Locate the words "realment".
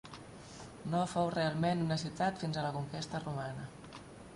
1.37-1.85